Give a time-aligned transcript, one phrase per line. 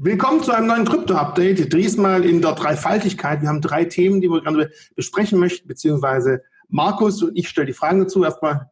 [0.00, 1.72] Willkommen zu einem neuen Krypto-Update.
[1.72, 3.42] Diesmal in der Dreifaltigkeit.
[3.42, 7.72] Wir haben drei Themen, die wir gerne besprechen möchten, beziehungsweise Markus und ich stelle die
[7.72, 8.22] Fragen dazu.
[8.22, 8.70] Erstmal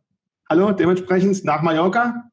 [0.49, 2.31] Hallo, dementsprechend nach Mallorca.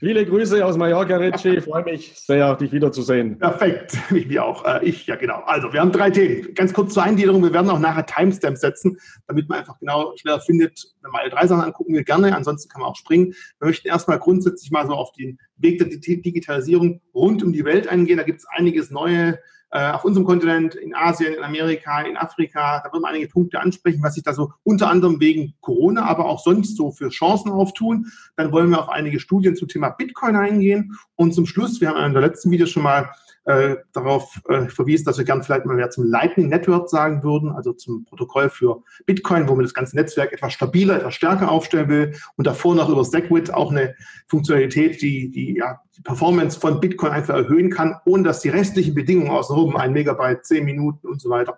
[0.00, 1.20] Viele Grüße aus Mallorca.
[1.20, 3.36] Ich freue mich sehr, dich wiederzusehen.
[3.36, 4.64] Perfekt, ich mir auch.
[4.64, 5.42] Äh, ich, ja genau.
[5.44, 6.54] Also, wir haben drei Themen.
[6.54, 7.42] Ganz kurz zur Eingliederung.
[7.42, 8.96] Wir werden auch nachher Timestamps setzen,
[9.26, 12.36] damit man einfach genau schneller findet, wenn man alle drei Sachen angucken will, gerne.
[12.36, 13.34] Ansonsten kann man auch springen.
[13.58, 17.88] Wir möchten erstmal grundsätzlich mal so auf den Weg der Digitalisierung rund um die Welt
[17.88, 18.18] eingehen.
[18.18, 19.40] Da gibt es einiges neue
[19.70, 22.80] äh, auf unserem Kontinent, in Asien, in Amerika, in Afrika.
[22.84, 26.26] Da wird man einige Punkte ansprechen, was sich da so unter anderem wegen Corona, aber
[26.26, 28.06] auch sonst so für Chancen auftun.
[28.36, 30.96] Dann wollen wir auf einige Studien zum Thema Bitcoin eingehen.
[31.16, 33.10] Und zum Schluss, wir haben in der letzten Video schon mal
[33.48, 37.50] äh, darauf äh, verwiesen, dass wir gern vielleicht mal mehr zum Lightning Network sagen würden,
[37.50, 41.88] also zum Protokoll für Bitcoin, wo man das ganze Netzwerk etwas stabiler, etwas stärker aufstellen
[41.88, 43.94] will und davor noch über SegWit auch eine
[44.26, 48.94] Funktionalität, die die, ja, die Performance von Bitcoin einfach erhöhen kann, ohne dass die restlichen
[48.94, 51.56] Bedingungen außenrum, ein Megabyte, zehn Minuten und so weiter,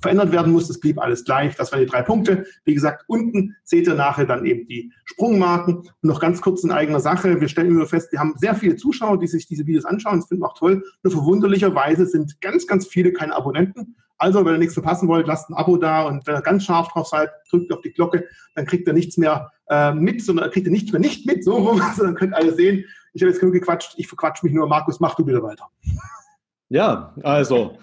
[0.00, 0.68] verändert werden muss.
[0.68, 1.56] Das blieb alles gleich.
[1.56, 2.44] Das waren die drei Punkte.
[2.64, 5.76] Wie gesagt, unten seht ihr nachher dann eben die Sprungmarken.
[5.76, 7.40] Und noch ganz kurz in eigener Sache.
[7.40, 10.20] Wir stellen immer fest, wir haben sehr viele Zuschauer, die sich diese Videos anschauen.
[10.20, 10.82] Das finden wir auch toll.
[11.02, 13.96] Nur verwunderlicherweise sind ganz, ganz viele keine Abonnenten.
[14.18, 16.88] Also, wenn ihr nichts verpassen wollt, lasst ein Abo da und wenn ihr ganz scharf
[16.88, 20.66] drauf seid, drückt auf die Glocke, dann kriegt ihr nichts mehr äh, mit, sondern kriegt
[20.66, 22.84] ihr nichts mehr nicht mit, so rum, sondern könnt alle sehen.
[23.14, 24.68] Ich habe jetzt genug gequatscht, ich verquatsche mich nur.
[24.68, 25.64] Markus, mach du wieder weiter.
[26.68, 27.78] Ja, also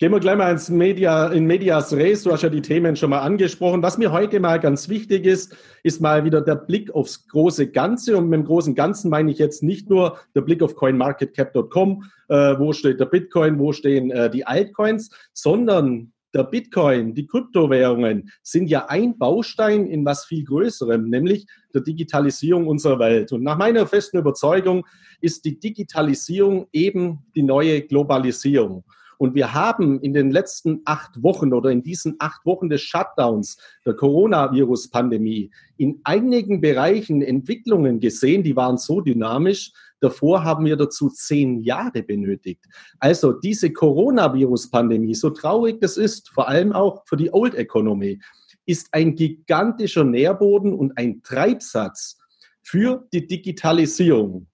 [0.00, 2.22] Gehen wir gleich mal ins Media, in Medias Res.
[2.22, 3.82] Du hast ja die Themen schon mal angesprochen.
[3.82, 8.16] Was mir heute mal ganz wichtig ist, ist mal wieder der Blick aufs große Ganze.
[8.16, 12.34] Und mit dem großen Ganzen meine ich jetzt nicht nur der Blick auf coinmarketcap.com, äh,
[12.58, 18.68] wo steht der Bitcoin, wo stehen äh, die Altcoins, sondern der Bitcoin, die Kryptowährungen sind
[18.70, 23.32] ja ein Baustein in was viel Größerem, nämlich der Digitalisierung unserer Welt.
[23.32, 24.86] Und nach meiner festen Überzeugung
[25.20, 28.82] ist die Digitalisierung eben die neue Globalisierung.
[29.20, 33.58] Und wir haben in den letzten acht Wochen oder in diesen acht Wochen des Shutdowns
[33.84, 39.72] der Coronavirus-Pandemie in einigen Bereichen Entwicklungen gesehen, die waren so dynamisch.
[40.00, 42.64] Davor haben wir dazu zehn Jahre benötigt.
[42.98, 48.18] Also diese Coronavirus-Pandemie, so traurig das ist, vor allem auch für die Old Economy,
[48.64, 52.16] ist ein gigantischer Nährboden und ein Treibsatz
[52.62, 54.46] für die Digitalisierung.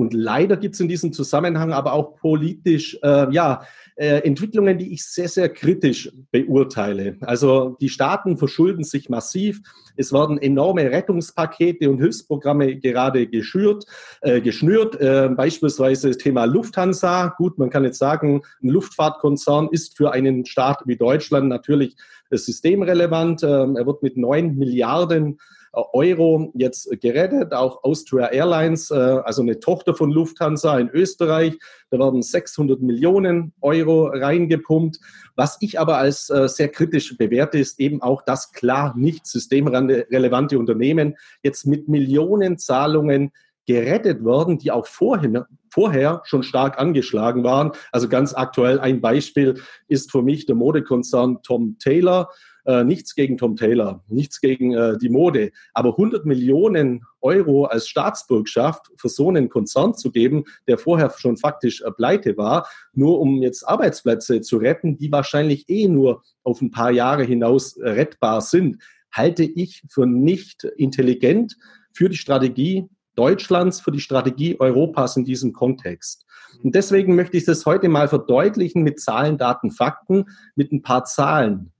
[0.00, 3.64] Und leider gibt es in diesem Zusammenhang aber auch politisch äh, ja,
[3.96, 7.18] äh, Entwicklungen, die ich sehr, sehr kritisch beurteile.
[7.20, 9.60] Also die Staaten verschulden sich massiv.
[9.96, 13.84] Es werden enorme Rettungspakete und Hilfsprogramme gerade geschürt,
[14.22, 14.98] äh, geschnürt.
[14.98, 17.34] Äh, beispielsweise das Thema Lufthansa.
[17.36, 21.94] Gut, man kann jetzt sagen, ein Luftfahrtkonzern ist für einen Staat wie Deutschland natürlich
[22.30, 23.42] systemrelevant.
[23.42, 25.38] Ähm, er wird mit neun Milliarden
[25.72, 31.58] Euro jetzt gerettet, auch Austria Airlines, äh, also eine Tochter von Lufthansa in Österreich.
[31.90, 34.98] Da werden 600 Millionen Euro reingepumpt.
[35.36, 40.58] Was ich aber als äh, sehr kritisch bewerte, ist eben auch, dass klar nicht systemrelevante
[40.58, 43.32] Unternehmen jetzt mit Millionenzahlungen
[43.66, 47.70] gerettet werden, die auch vorhin, vorher schon stark angeschlagen waren.
[47.92, 52.30] Also ganz aktuell ein Beispiel ist für mich der Modekonzern Tom Taylor.
[52.70, 57.88] Äh, nichts gegen Tom Taylor, nichts gegen äh, die Mode, aber 100 Millionen Euro als
[57.88, 63.18] Staatsbürgschaft für so einen Konzern zu geben, der vorher schon faktisch äh, pleite war, nur
[63.18, 67.88] um jetzt Arbeitsplätze zu retten, die wahrscheinlich eh nur auf ein paar Jahre hinaus äh,
[67.90, 68.80] rettbar sind,
[69.10, 71.56] halte ich für nicht intelligent
[71.92, 76.24] für die Strategie Deutschlands, für die Strategie Europas in diesem Kontext.
[76.62, 81.04] Und deswegen möchte ich das heute mal verdeutlichen mit Zahlen, Daten, Fakten, mit ein paar
[81.04, 81.72] Zahlen.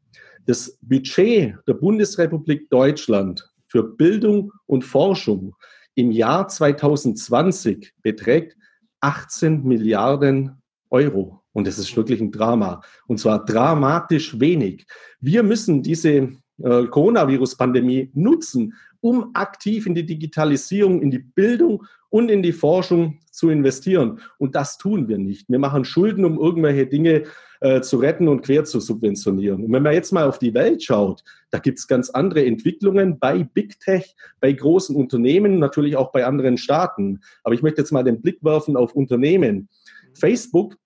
[0.51, 5.55] Das Budget der Bundesrepublik Deutschland für Bildung und Forschung
[5.95, 8.57] im Jahr 2020 beträgt
[8.99, 11.41] 18 Milliarden Euro.
[11.53, 12.83] Und das ist wirklich ein Drama.
[13.07, 14.87] Und zwar dramatisch wenig.
[15.21, 22.31] Wir müssen diese äh, Coronavirus-Pandemie nutzen, um aktiv in die Digitalisierung, in die Bildung und
[22.31, 24.21] in die Forschung zu investieren.
[24.39, 25.49] Und das tun wir nicht.
[25.49, 27.23] Wir machen Schulden, um irgendwelche Dinge
[27.61, 29.65] äh, zu retten und quer zu subventionieren.
[29.65, 33.19] Und wenn man jetzt mal auf die Welt schaut, da gibt es ganz andere Entwicklungen
[33.19, 37.21] bei Big Tech, bei großen Unternehmen, natürlich auch bei anderen Staaten.
[37.45, 39.69] Aber ich möchte jetzt mal den Blick werfen auf Unternehmen.
[40.13, 40.77] Facebook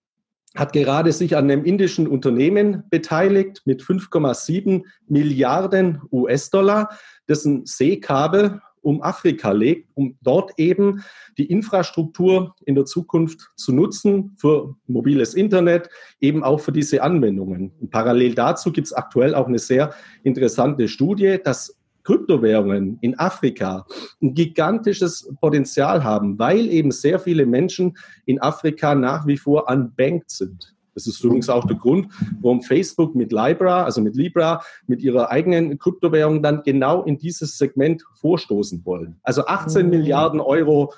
[0.54, 6.90] hat gerade sich an einem indischen Unternehmen beteiligt mit 5,7 Milliarden US-Dollar,
[7.28, 11.02] dessen Seekabel um Afrika legt, um dort eben
[11.38, 15.88] die Infrastruktur in der Zukunft zu nutzen für mobiles Internet,
[16.20, 17.72] eben auch für diese Anwendungen.
[17.81, 23.86] Und parallel dazu gibt es aktuell auch eine sehr interessante Studie, dass Kryptowährungen in Afrika
[24.22, 27.96] ein gigantisches Potenzial haben, weil eben sehr viele Menschen
[28.26, 30.74] in Afrika nach wie vor unbanked sind.
[30.94, 32.08] Das ist übrigens auch der Grund,
[32.41, 37.58] warum Facebook mit Libra, also mit Libra, mit ihrer eigenen Kryptowährung dann genau in dieses
[37.58, 39.17] Segment vorstoßen wollen.
[39.23, 40.93] Also 18 Milliarden Euro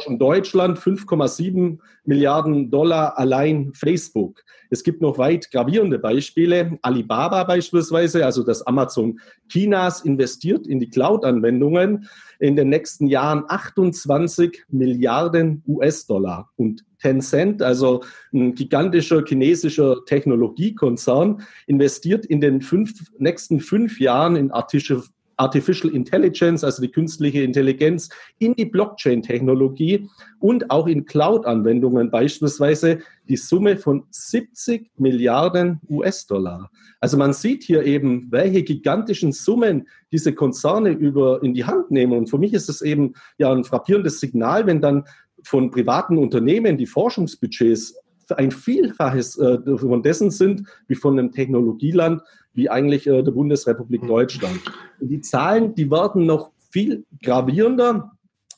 [0.00, 4.44] Forschung Deutschland, 5,7 Milliarden Dollar allein Facebook.
[4.70, 6.78] Es gibt noch weit gravierende Beispiele.
[6.82, 12.08] Alibaba beispielsweise, also das Amazon Chinas, investiert in die Cloud-Anwendungen
[12.38, 16.48] in den nächsten Jahren 28 Milliarden US-Dollar.
[16.56, 18.02] Und Tencent, also
[18.32, 26.82] ein gigantischer chinesischer Technologiekonzern, investiert in den fünf, nächsten fünf Jahren in Artificial Intelligence, also
[26.82, 30.06] die künstliche Intelligenz, in die Blockchain-Technologie
[30.38, 32.98] und auch in Cloud-Anwendungen beispielsweise
[33.28, 36.70] die Summe von 70 Milliarden US-Dollar.
[37.00, 42.18] Also man sieht hier eben, welche gigantischen Summen diese Konzerne über in die Hand nehmen.
[42.18, 45.04] Und für mich ist es eben ja ein frappierendes Signal, wenn dann
[45.44, 47.94] von privaten Unternehmen die Forschungsbudgets
[48.36, 52.22] ein Vielfaches äh, von dessen sind wie von einem Technologieland
[52.52, 54.08] wie eigentlich äh, der Bundesrepublik mhm.
[54.08, 54.60] Deutschland.
[55.00, 58.12] Und die Zahlen, die werden noch viel gravierender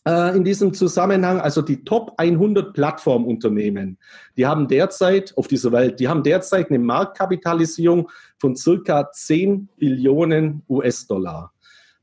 [0.07, 1.41] äh, in diesem Zusammenhang.
[1.41, 3.99] Also die Top 100 Plattformunternehmen,
[4.37, 10.63] die haben derzeit auf dieser Welt, die haben derzeit eine Marktkapitalisierung von circa 10 Billionen
[10.69, 11.53] US-Dollar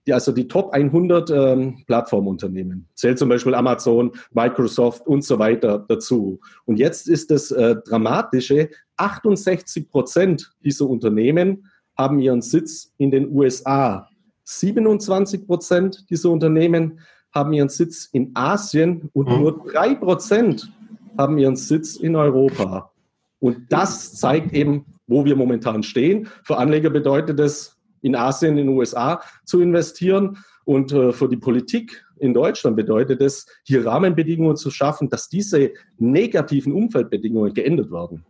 [0.10, 2.88] die, also die Top 100 ähm, Plattformunternehmen.
[2.96, 6.40] Zählt zum Beispiel Amazon, Microsoft und so weiter dazu.
[6.66, 13.32] Und jetzt ist das äh, Dramatische, 68 Prozent dieser Unternehmen haben ihren Sitz in den
[13.32, 14.08] USA.
[14.46, 17.00] 27 Prozent dieser Unternehmen
[17.32, 19.40] haben ihren Sitz in Asien und mhm.
[19.40, 20.72] nur drei Prozent
[21.18, 22.92] haben ihren Sitz in Europa.
[23.40, 26.28] Und das zeigt eben, wo wir momentan stehen.
[26.44, 30.38] Für Anleger bedeutet es, in Asien, in den USA zu investieren.
[30.66, 35.72] Und äh, für die Politik in Deutschland bedeutet es, hier Rahmenbedingungen zu schaffen, dass diese
[35.98, 38.26] negativen Umfeldbedingungen geändert werden.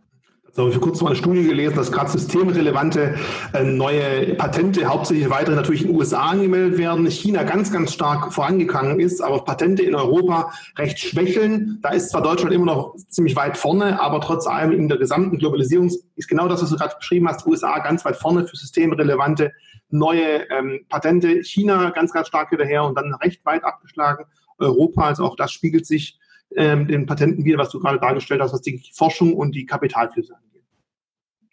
[0.52, 3.14] So, ich habe kurz mal eine Studie gelesen, dass gerade systemrelevante
[3.52, 7.08] äh, neue Patente hauptsächlich weiterhin natürlich in den USA angemeldet werden.
[7.08, 11.78] China ganz, ganz stark vorangegangen ist, aber Patente in Europa recht schwächeln.
[11.82, 15.38] Da ist zwar Deutschland immer noch ziemlich weit vorne, aber trotz allem in der gesamten
[15.38, 19.52] Globalisierung ist genau das, was du gerade beschrieben hast, USA ganz weit vorne für systemrelevante
[19.90, 21.44] neue ähm, Patente.
[21.44, 24.24] China ganz, ganz stark hinterher und dann recht weit abgeschlagen.
[24.58, 26.18] Europa, also auch das spiegelt sich
[26.56, 30.34] ähm, den Patenten wieder, was du gerade dargestellt hast, was die Forschung und die Kapitalflüsse
[30.34, 30.64] angeht.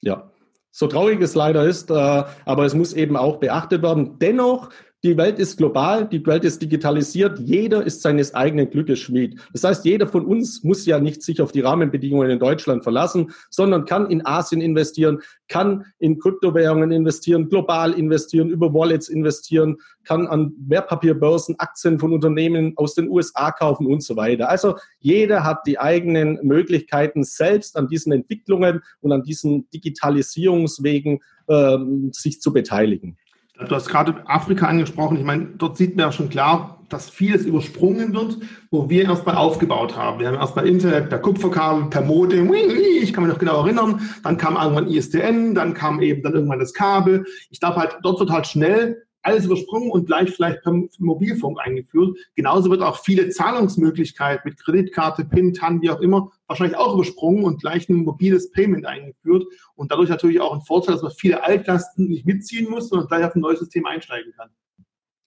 [0.02, 0.32] Ja,
[0.72, 4.20] so traurig es leider ist, äh, aber es muss eben auch beachtet werden.
[4.20, 4.70] Dennoch
[5.08, 9.40] die Welt ist global, die Welt ist digitalisiert, jeder ist seines eigenen Glückes Schmied.
[9.54, 13.32] Das heißt, jeder von uns muss ja nicht sich auf die Rahmenbedingungen in Deutschland verlassen,
[13.50, 20.28] sondern kann in Asien investieren, kann in Kryptowährungen investieren, global investieren, über Wallets investieren, kann
[20.28, 24.50] an Wertpapierbörsen Aktien von Unternehmen aus den USA kaufen und so weiter.
[24.50, 31.78] Also jeder hat die eigenen Möglichkeiten, selbst an diesen Entwicklungen und an diesen Digitalisierungswegen äh,
[32.12, 33.18] sich zu beteiligen.
[33.60, 35.18] Du hast gerade Afrika angesprochen.
[35.18, 38.38] Ich meine, dort sieht man ja schon klar, dass vieles übersprungen wird,
[38.72, 40.20] wo wir erstmal aufgebaut haben.
[40.20, 44.02] Wir haben erstmal Internet per Kupferkabel, per Modem, ich kann mich noch genau erinnern.
[44.24, 47.26] Dann kam irgendwann ISDN, dann kam eben dann irgendwann das Kabel.
[47.50, 52.18] Ich glaube halt, dort wird halt schnell alles übersprungen und gleich vielleicht per Mobilfunk eingeführt.
[52.36, 57.44] Genauso wird auch viele Zahlungsmöglichkeiten mit Kreditkarte, PIN, TAN, wie auch immer, wahrscheinlich auch übersprungen
[57.44, 59.44] und gleich ein mobiles Payment eingeführt.
[59.76, 63.26] Und dadurch natürlich auch ein Vorteil, dass man viele Altlasten nicht mitziehen muss, sondern gleich
[63.26, 64.50] auf ein neues System einsteigen kann.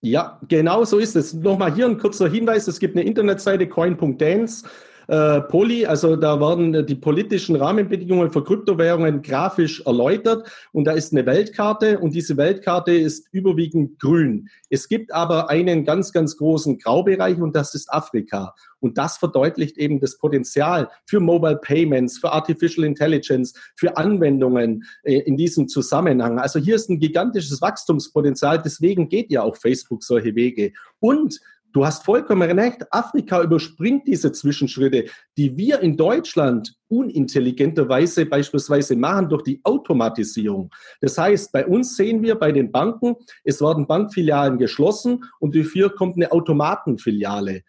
[0.01, 1.35] Ja, genau so ist es.
[1.35, 2.67] Nochmal hier ein kurzer Hinweis.
[2.69, 4.67] Es gibt eine Internetseite coin.dance
[5.11, 11.13] äh, Poly, also da werden die politischen Rahmenbedingungen für Kryptowährungen grafisch erläutert und da ist
[11.13, 14.49] eine Weltkarte und diese Weltkarte ist überwiegend grün.
[14.69, 18.55] Es gibt aber einen ganz, ganz großen Graubereich und das ist Afrika.
[18.79, 25.19] Und das verdeutlicht eben das Potenzial für Mobile Payments, für Artificial Intelligence, für Anwendungen äh,
[25.19, 26.39] in diesem Zusammenhang.
[26.39, 28.63] Also hier ist ein gigantisches Wachstumspotenzial.
[28.63, 30.73] Deswegen geht ja auch Facebook solche Wege.
[31.01, 31.41] Und
[31.73, 32.83] Du hast vollkommen recht.
[32.91, 35.05] Afrika überspringt diese Zwischenschritte,
[35.37, 40.71] die wir in Deutschland unintelligenterweise beispielsweise machen durch die Automatisierung.
[41.01, 45.95] Das heißt, bei uns sehen wir bei den Banken, es werden Bankfilialen geschlossen und dafür
[45.95, 47.63] kommt eine Automatenfiliale.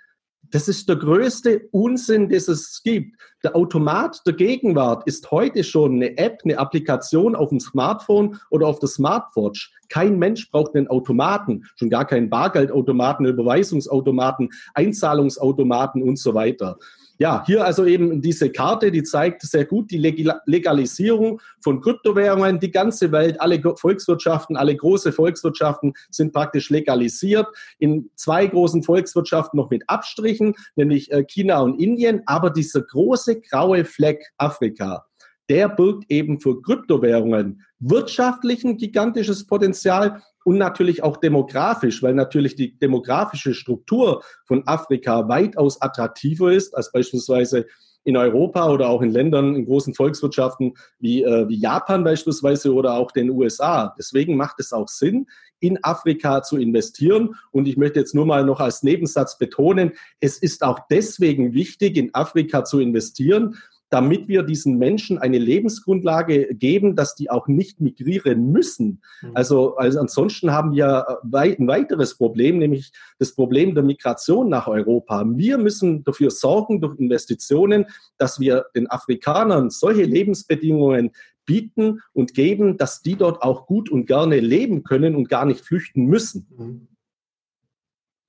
[0.51, 3.17] Das ist der größte Unsinn, das es gibt.
[3.41, 8.67] Der Automat der Gegenwart ist heute schon eine App, eine Applikation auf dem Smartphone oder
[8.67, 9.73] auf der Smartwatch.
[9.87, 16.77] Kein Mensch braucht einen Automaten, schon gar keinen Bargeldautomaten, Überweisungsautomaten, Einzahlungsautomaten und so weiter.
[17.21, 22.59] Ja, hier also eben diese Karte, die zeigt sehr gut die Legalisierung von Kryptowährungen.
[22.59, 27.45] Die ganze Welt, alle Volkswirtschaften, alle große Volkswirtschaften sind praktisch legalisiert.
[27.77, 32.23] In zwei großen Volkswirtschaften noch mit Abstrichen, nämlich äh, China und Indien.
[32.25, 35.05] Aber dieser große graue Fleck Afrika,
[35.47, 42.55] der birgt eben für Kryptowährungen wirtschaftlich ein gigantisches Potenzial und natürlich auch demografisch, weil natürlich
[42.55, 47.65] die demografische Struktur von Afrika weitaus attraktiver ist als beispielsweise
[48.03, 52.95] in Europa oder auch in Ländern, in großen Volkswirtschaften wie, äh, wie Japan beispielsweise oder
[52.95, 53.93] auch den USA.
[53.97, 55.27] Deswegen macht es auch Sinn,
[55.59, 57.35] in Afrika zu investieren.
[57.51, 61.97] Und ich möchte jetzt nur mal noch als Nebensatz betonen, es ist auch deswegen wichtig,
[61.97, 63.57] in Afrika zu investieren,
[63.91, 69.01] damit wir diesen Menschen eine Lebensgrundlage geben, dass die auch nicht migrieren müssen.
[69.21, 69.31] Mhm.
[69.33, 75.23] Also, also ansonsten haben wir ein weiteres Problem, nämlich das Problem der Migration nach Europa.
[75.27, 77.85] Wir müssen dafür sorgen, durch Investitionen,
[78.17, 81.11] dass wir den Afrikanern solche Lebensbedingungen
[81.45, 85.59] bieten und geben, dass die dort auch gut und gerne leben können und gar nicht
[85.59, 86.47] flüchten müssen.
[86.57, 86.87] Mhm.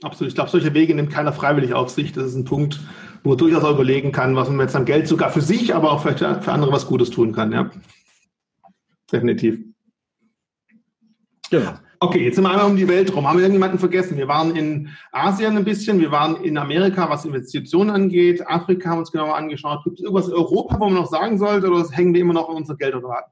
[0.03, 0.29] Absolut.
[0.29, 2.13] Ich glaube, solche Wege nimmt keiner freiwillig auf sich.
[2.13, 2.81] Das ist ein Punkt,
[3.23, 5.93] wo man durchaus auch überlegen kann, was man jetzt an Geld sogar für sich, aber
[5.93, 7.53] auch vielleicht für andere was Gutes tun kann.
[7.53, 7.71] Ja.
[9.11, 9.61] Definitiv.
[11.51, 11.81] Ja.
[12.01, 13.29] Okay, jetzt sind wir einmal um die Welt rum.
[13.29, 14.17] Haben wir irgendjemanden vergessen?
[14.17, 18.45] Wir waren in Asien ein bisschen, wir waren in Amerika, was Investitionen angeht.
[18.49, 19.85] Afrika haben wir uns genauer angeschaut.
[19.85, 22.49] Gibt es irgendwas in Europa, wo man noch sagen sollte, oder hängen wir immer noch
[22.49, 23.32] an unser Geldautomaten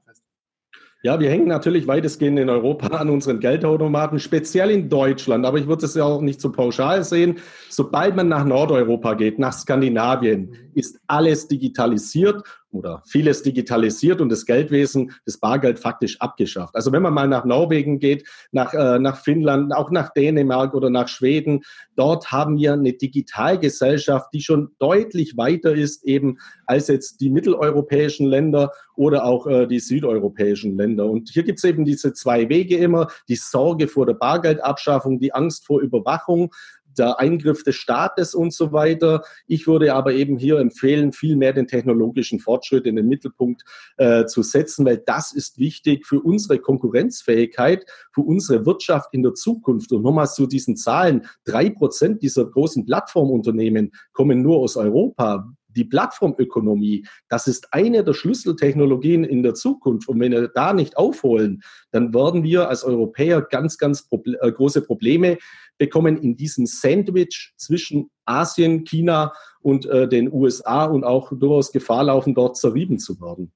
[1.03, 5.47] Ja, wir hängen natürlich weitestgehend in Europa an unseren Geldautomaten, speziell in Deutschland.
[5.47, 7.39] Aber ich würde es ja auch nicht so pauschal sehen.
[7.69, 14.45] Sobald man nach Nordeuropa geht, nach Skandinavien, ist alles digitalisiert oder vieles digitalisiert und das
[14.45, 16.75] Geldwesen, das Bargeld faktisch abgeschafft.
[16.75, 20.89] Also wenn man mal nach Norwegen geht, nach, äh, nach Finnland, auch nach Dänemark oder
[20.89, 21.61] nach Schweden,
[21.95, 28.27] dort haben wir eine Digitalgesellschaft, die schon deutlich weiter ist eben als jetzt die mitteleuropäischen
[28.27, 31.05] Länder oder auch äh, die südeuropäischen Länder.
[31.05, 35.33] Und hier gibt es eben diese zwei Wege immer, die Sorge vor der Bargeldabschaffung, die
[35.33, 36.51] Angst vor Überwachung
[36.97, 39.23] der Eingriff des Staates und so weiter.
[39.47, 43.63] Ich würde aber eben hier empfehlen, viel mehr den technologischen Fortschritt in den Mittelpunkt
[43.97, 49.33] äh, zu setzen, weil das ist wichtig für unsere Konkurrenzfähigkeit, für unsere Wirtschaft in der
[49.33, 49.91] Zukunft.
[49.91, 51.25] Und nochmal zu diesen Zahlen.
[51.45, 55.45] Drei Prozent dieser großen Plattformunternehmen kommen nur aus Europa
[55.75, 60.07] die Plattformökonomie, das ist eine der Schlüsseltechnologien in der Zukunft.
[60.07, 64.51] Und wenn wir da nicht aufholen, dann werden wir als Europäer ganz, ganz Proble äh,
[64.51, 65.37] große Probleme
[65.81, 72.03] bekommen in diesem Sandwich zwischen Asien, China und äh, den USA und auch durchaus Gefahr
[72.03, 73.51] laufen, dort zerrieben zu werden.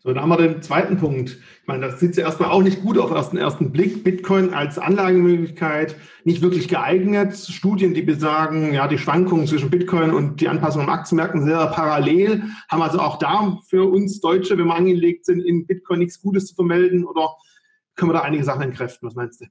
[0.00, 1.30] So, dann haben wir den zweiten Punkt.
[1.30, 4.02] Ich meine, das sieht ja erstmal auch nicht gut auf den ersten Blick.
[4.02, 5.94] Bitcoin als Anlagemöglichkeit
[6.24, 7.36] nicht wirklich geeignet.
[7.36, 11.66] Studien, die besagen, ja, die Schwankungen zwischen Bitcoin und die Anpassung am Aktienmärkten sind sehr
[11.68, 12.42] parallel.
[12.68, 16.46] Haben also auch da für uns Deutsche, wenn wir angelegt sind, in Bitcoin nichts Gutes
[16.46, 17.30] zu vermelden oder
[17.94, 19.06] können wir da einige Sachen entkräften?
[19.06, 19.46] Was meinst du?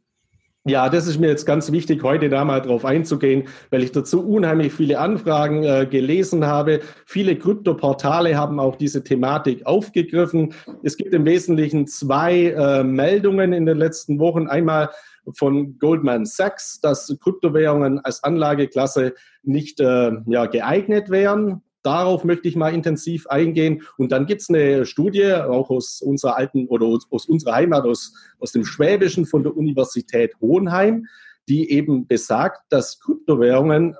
[0.65, 4.25] Ja, das ist mir jetzt ganz wichtig, heute da mal drauf einzugehen, weil ich dazu
[4.25, 6.79] unheimlich viele Anfragen äh, gelesen habe.
[7.05, 10.53] Viele Kryptoportale haben auch diese Thematik aufgegriffen.
[10.81, 14.47] Es gibt im Wesentlichen zwei äh, Meldungen in den letzten Wochen.
[14.47, 14.89] Einmal
[15.35, 21.61] von Goldman Sachs, dass Kryptowährungen als Anlageklasse nicht äh, ja, geeignet wären.
[21.83, 23.83] Darauf möchte ich mal intensiv eingehen.
[23.97, 28.13] Und dann gibt es eine Studie, auch aus unserer alten oder aus unserer Heimat, aus,
[28.39, 31.05] aus dem Schwäbischen von der Universität Hohenheim,
[31.49, 33.95] die eben besagt, dass Kryptowährungen,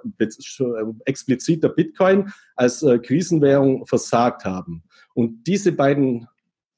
[1.06, 4.84] explizit der Bitcoin, als äh, Krisenwährung versagt haben.
[5.14, 6.28] Und diese beiden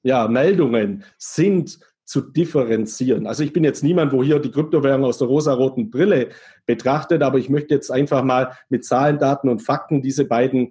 [0.01, 3.25] ja, Meldungen sind zu differenzieren.
[3.25, 6.29] Also ich bin jetzt niemand, wo hier die Kryptowährung aus der rosaroten Brille
[6.67, 10.69] betrachtet, aber ich möchte jetzt einfach mal mit Zahlen, Daten und Fakten diese beiden äh,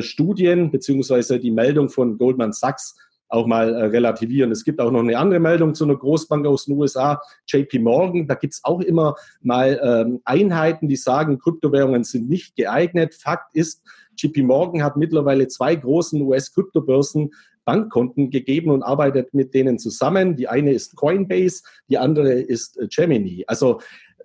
[0.00, 2.96] Studien beziehungsweise die Meldung von Goldman Sachs
[3.32, 4.52] auch mal äh, relativieren.
[4.52, 8.26] Es gibt auch noch eine andere Meldung zu einer Großbank aus den USA, JP Morgan.
[8.26, 13.14] Da gibt es auch immer mal ähm, Einheiten, die sagen, Kryptowährungen sind nicht geeignet.
[13.14, 13.82] Fakt ist,
[14.18, 17.30] JP Morgan hat mittlerweile zwei großen US-Kryptobörsen
[17.64, 20.36] Bankkonten gegeben und arbeitet mit denen zusammen.
[20.36, 23.44] Die eine ist Coinbase, die andere ist äh, Gemini.
[23.46, 23.80] Also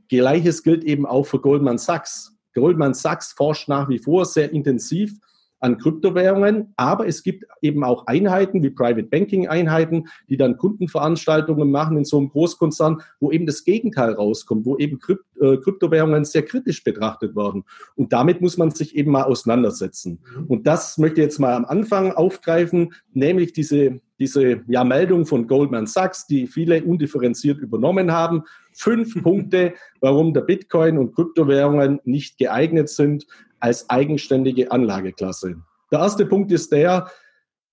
[0.09, 2.33] gleiches gilt eben auch für Goldman Sachs.
[2.53, 5.13] Goldman Sachs forscht nach wie vor sehr intensiv
[5.59, 11.69] an Kryptowährungen, aber es gibt eben auch Einheiten wie Private Banking Einheiten, die dann Kundenveranstaltungen
[11.71, 16.25] machen in so einem Großkonzern, wo eben das Gegenteil rauskommt, wo eben Krypt äh, Kryptowährungen
[16.25, 17.63] sehr kritisch betrachtet werden.
[17.95, 20.19] Und damit muss man sich eben mal auseinandersetzen.
[20.35, 20.45] Mhm.
[20.45, 25.47] Und das möchte ich jetzt mal am Anfang aufgreifen, nämlich diese diese ja, Meldung von
[25.47, 28.43] Goldman Sachs, die viele undifferenziert übernommen haben.
[28.73, 33.27] Fünf Punkte, warum der Bitcoin und Kryptowährungen nicht geeignet sind
[33.59, 35.55] als eigenständige Anlageklasse.
[35.91, 37.09] Der erste Punkt ist der,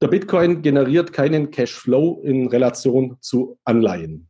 [0.00, 4.28] der Bitcoin generiert keinen Cashflow in Relation zu Anleihen.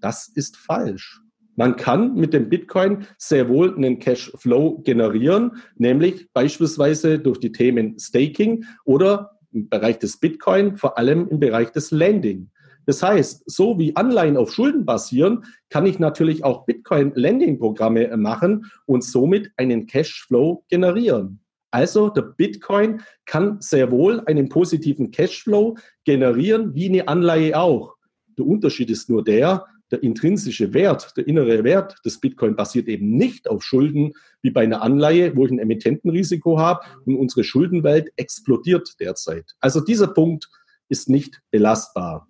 [0.00, 1.20] Das ist falsch.
[1.56, 7.98] Man kann mit dem Bitcoin sehr wohl einen Cashflow generieren, nämlich beispielsweise durch die Themen
[7.98, 12.50] Staking oder im Bereich des Bitcoin, vor allem im Bereich des Lending.
[12.90, 19.04] Das heißt, so wie Anleihen auf Schulden basieren, kann ich natürlich auch Bitcoin-Lending-Programme machen und
[19.04, 21.38] somit einen Cashflow generieren.
[21.70, 27.94] Also der Bitcoin kann sehr wohl einen positiven Cashflow generieren, wie eine Anleihe auch.
[28.36, 33.16] Der Unterschied ist nur der, der intrinsische Wert, der innere Wert des Bitcoin basiert eben
[33.16, 38.10] nicht auf Schulden wie bei einer Anleihe, wo ich ein Emittentenrisiko habe und unsere Schuldenwelt
[38.16, 39.54] explodiert derzeit.
[39.60, 40.50] Also dieser Punkt
[40.88, 42.26] ist nicht belastbar.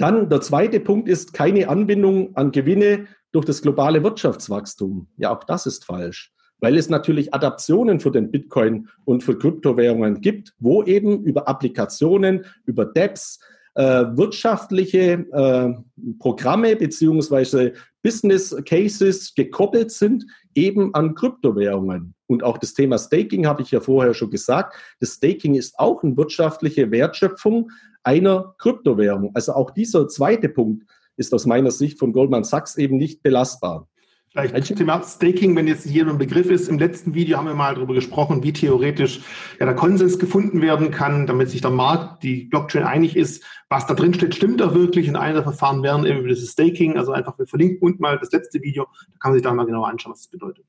[0.00, 5.08] Dann der zweite Punkt ist keine Anbindung an Gewinne durch das globale Wirtschaftswachstum.
[5.18, 10.22] Ja, auch das ist falsch, weil es natürlich Adaptionen für den Bitcoin und für Kryptowährungen
[10.22, 13.40] gibt, wo eben über Applikationen, über DEPs,
[13.74, 13.82] äh,
[14.16, 15.74] wirtschaftliche äh,
[16.18, 22.14] Programme beziehungsweise Business Cases gekoppelt sind eben an Kryptowährungen.
[22.26, 24.74] Und auch das Thema Staking habe ich ja vorher schon gesagt.
[24.98, 27.70] Das Staking ist auch eine wirtschaftliche Wertschöpfung
[28.02, 29.30] einer Kryptowährung.
[29.34, 30.84] Also auch dieser zweite Punkt
[31.16, 33.88] ist aus meiner Sicht von Goldman Sachs eben nicht belastbar.
[34.32, 36.68] Vielleicht zum Thema Staking, wenn jetzt hier ein Begriff ist.
[36.68, 39.22] Im letzten Video haben wir mal darüber gesprochen, wie theoretisch
[39.58, 43.88] ja, der Konsens gefunden werden kann, damit sich der Markt, die Blockchain einig ist, was
[43.88, 45.08] da drin steht, stimmt da wirklich.
[45.08, 46.96] Und einer der Verfahren wären eben das Staking.
[46.96, 49.66] Also einfach, wir verlinken unten mal das letzte Video, da kann man sich da mal
[49.66, 50.64] genauer anschauen, was das bedeutet.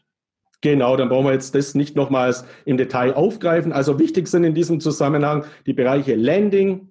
[0.61, 3.73] Genau, dann brauchen wir jetzt das nicht nochmals im Detail aufgreifen.
[3.73, 6.90] Also wichtig sind in diesem Zusammenhang die Bereiche Landing,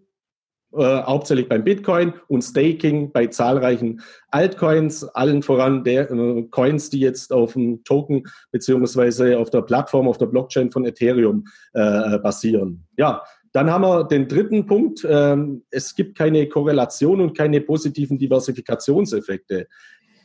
[0.73, 7.01] äh, hauptsächlich beim Bitcoin und Staking bei zahlreichen Altcoins, allen voran der äh, Coins, die
[7.01, 12.85] jetzt auf dem Token beziehungsweise auf der Plattform, auf der Blockchain von Ethereum äh, basieren.
[12.97, 13.23] Ja,
[13.53, 15.05] dann haben wir den dritten Punkt.
[15.09, 19.67] Ähm, es gibt keine Korrelation und keine positiven Diversifikationseffekte.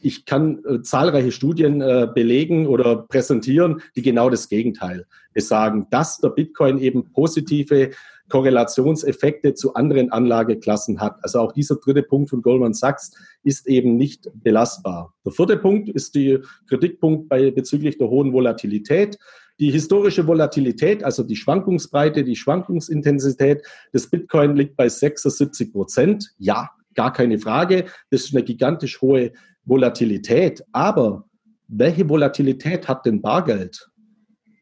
[0.01, 6.19] Ich kann äh, zahlreiche Studien äh, belegen oder präsentieren, die genau das Gegenteil besagen, dass
[6.19, 7.89] der Bitcoin eben positive
[8.29, 11.17] Korrelationseffekte zu anderen Anlageklassen hat.
[11.21, 13.11] Also auch dieser dritte Punkt von Goldman Sachs
[13.43, 15.13] ist eben nicht belastbar.
[15.25, 19.17] Der vierte Punkt ist die Kritikpunkt bei, bezüglich der hohen Volatilität.
[19.59, 26.33] Die historische Volatilität, also die Schwankungsbreite, die Schwankungsintensität des Bitcoin liegt bei 76 Prozent.
[26.37, 27.85] Ja, gar keine Frage.
[28.09, 29.31] Das ist eine gigantisch hohe
[29.63, 30.63] Volatilität.
[30.71, 31.25] Aber
[31.67, 33.89] welche Volatilität hat denn Bargeld?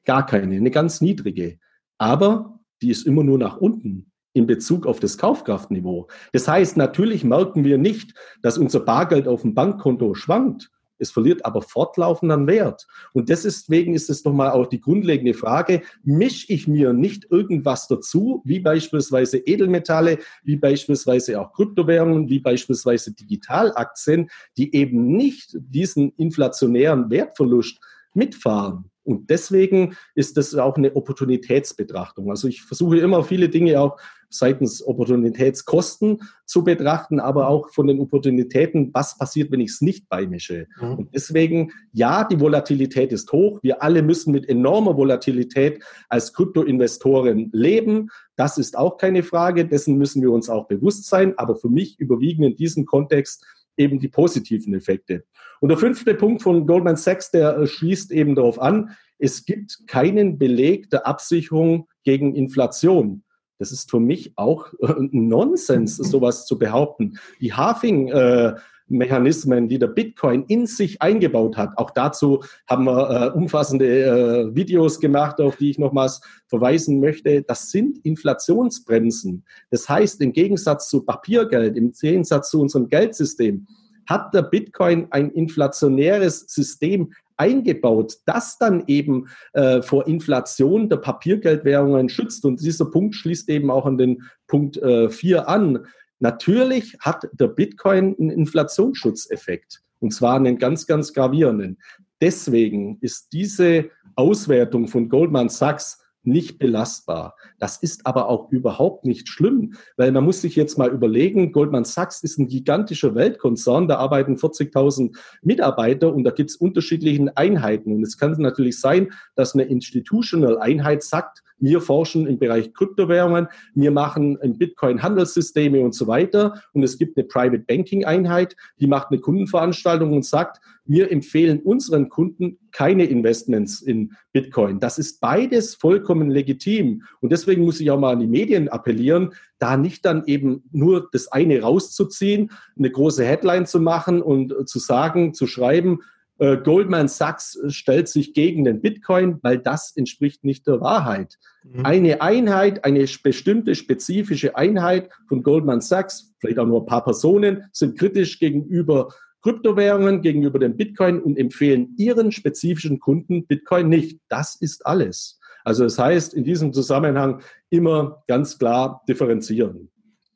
[0.06, 1.58] Gar keine, eine ganz niedrige.
[1.98, 2.53] Aber
[2.84, 6.08] die ist immer nur nach unten in Bezug auf das Kaufkraftniveau.
[6.34, 10.70] Das heißt, natürlich merken wir nicht, dass unser Bargeld auf dem Bankkonto schwankt.
[10.98, 12.86] Es verliert aber fortlaufend an Wert.
[13.14, 18.42] Und deswegen ist es nochmal auch die grundlegende Frage, mische ich mir nicht irgendwas dazu,
[18.46, 27.10] wie beispielsweise Edelmetalle, wie beispielsweise auch Kryptowährungen, wie beispielsweise Digitalaktien, die eben nicht diesen inflationären
[27.10, 27.80] Wertverlust
[28.14, 28.90] mitfahren.
[29.04, 32.30] Und deswegen ist das auch eine Opportunitätsbetrachtung.
[32.30, 33.98] Also ich versuche immer viele Dinge auch
[34.34, 40.10] seitens Opportunitätskosten zu betrachten, aber auch von den Opportunitäten, was passiert, wenn ich es nicht
[40.10, 40.68] beimische.
[40.82, 40.94] Mhm.
[40.94, 43.60] Und deswegen, ja, die Volatilität ist hoch.
[43.62, 48.10] Wir alle müssen mit enormer Volatilität als Kryptoinvestoren leben.
[48.36, 49.66] Das ist auch keine Frage.
[49.66, 51.38] Dessen müssen wir uns auch bewusst sein.
[51.38, 53.46] Aber für mich überwiegen in diesem Kontext
[53.78, 55.26] eben die positiven Effekte.
[55.60, 59.88] Und der fünfte Punkt von Goldman Sachs, der äh, schließt eben darauf an, es gibt
[59.88, 63.24] keinen Beleg der Absicherung gegen Inflation.
[63.60, 67.18] Das ist für mich auch äh, Nonsens, sowas zu behaupten.
[67.40, 68.56] Die Halving, äh,
[68.98, 71.78] Mechanismen, die der Bitcoin in sich eingebaut hat.
[71.78, 77.42] Auch dazu haben wir äh, umfassende äh, Videos gemacht, auf die ich nochmals verweisen möchte.
[77.42, 79.44] Das sind Inflationsbremsen.
[79.70, 83.68] Das heißt, im Gegensatz zu Papiergeld, im Gegensatz zu unserem Geldsystem,
[84.08, 92.10] hat der Bitcoin ein inflationäres System eingebaut, das dann eben äh, vor Inflation der Papiergeldwährungen
[92.10, 92.46] schützt.
[92.46, 95.86] Und dieser Punkt schließt eben auch an den Punkt 4 äh, an.
[96.20, 101.80] Natürlich hat der Bitcoin einen Inflationsschutzeffekt und zwar einen ganz, ganz gravierenden.
[102.22, 107.36] Deswegen ist diese Auswertung von Goldman Sachs nicht belastbar.
[107.60, 111.86] Das ist aber auch überhaupt nicht schlimm, weil man muss sich jetzt mal überlegen, Goldman
[111.86, 117.94] Sachs ist ein gigantischer Weltkonzern, da arbeiten 40.000 Mitarbeiter und da gibt es unterschiedliche Einheiten.
[117.94, 123.48] Und es kann natürlich sein, dass eine Institutional Einheit sagt, wir forschen im Bereich Kryptowährungen,
[123.74, 126.62] wir machen im Bitcoin Handelssysteme und so weiter.
[126.74, 131.62] Und es gibt eine Private Banking Einheit, die macht eine Kundenveranstaltung und sagt, wir empfehlen
[131.62, 134.82] unseren Kunden keine Investments in Bitcoin.
[134.82, 137.04] Das ist beides vollkommen legitim.
[137.22, 141.08] Und deswegen muss ich auch mal an die Medien appellieren, da nicht dann eben nur
[141.14, 146.02] das eine rauszuziehen, eine große Headline zu machen und zu sagen, zu schreiben,
[146.44, 151.38] äh, Goldman Sachs stellt sich gegen den Bitcoin, weil das entspricht nicht der Wahrheit.
[151.64, 151.86] Mhm.
[151.86, 157.64] Eine Einheit, eine bestimmte spezifische Einheit von Goldman Sachs, vielleicht auch nur ein paar Personen,
[157.72, 159.08] sind kritisch gegenüber
[159.42, 164.20] Kryptowährungen, gegenüber dem Bitcoin und empfehlen ihren spezifischen Kunden Bitcoin nicht.
[164.28, 165.40] Das ist alles.
[165.64, 169.93] Also das heißt, in diesem Zusammenhang immer ganz klar differenzieren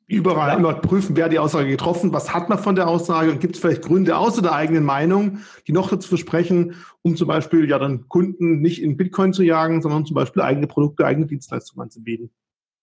[0.08, 3.54] überall immer prüfen, wer die Aussage getroffen, was hat man von der Aussage und gibt
[3.54, 7.78] es vielleicht Gründe außer der eigenen Meinung, die noch dazu sprechen, um zum Beispiel ja
[7.78, 12.30] dann Kunden nicht in Bitcoin zu jagen, sondern zum Beispiel eigene Produkte, eigene Dienstleistungen anzubieten.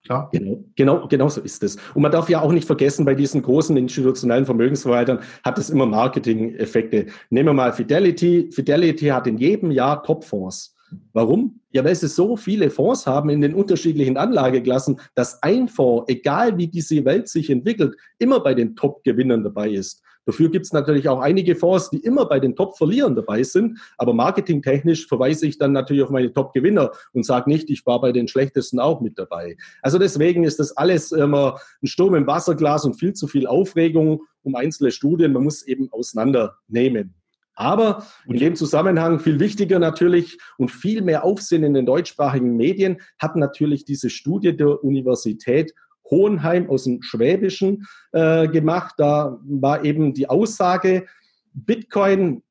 [0.05, 0.29] Klar.
[0.31, 1.77] Genau, genau, genau so ist es.
[1.95, 5.87] Und man darf ja auch nicht vergessen, bei diesen großen institutionellen Vermögensverwaltern hat es immer
[5.87, 7.07] Marketing-Effekte.
[7.31, 8.51] Nehmen wir mal Fidelity.
[8.51, 10.74] Fidelity hat in jedem Jahr Topfonds.
[11.13, 11.59] Warum?
[11.71, 16.57] Ja, weil sie so viele Fonds haben in den unterschiedlichen Anlageklassen, dass ein Fonds, egal
[16.57, 20.01] wie diese Welt sich entwickelt, immer bei den Top-Gewinnern dabei ist.
[20.25, 23.79] Dafür gibt es natürlich auch einige Fonds, die immer bei den Top-Verlierern dabei sind.
[23.97, 28.11] Aber marketingtechnisch verweise ich dann natürlich auf meine Top-Gewinner und sage nicht, ich war bei
[28.11, 29.55] den schlechtesten auch mit dabei.
[29.81, 34.23] Also deswegen ist das alles immer ein Sturm im Wasserglas und viel zu viel Aufregung
[34.41, 35.33] um einzelne Studien.
[35.33, 37.13] Man muss eben auseinandernehmen.
[37.55, 43.01] Aber in dem Zusammenhang viel wichtiger natürlich und viel mehr Aufsehen in den deutschsprachigen Medien
[43.17, 45.73] hat natürlich diese Studie der Universität
[46.09, 48.95] Hohenheim aus dem Schwäbischen äh, gemacht.
[48.97, 51.05] Da war eben die Aussage,
[51.53, 52.43] Bitcoin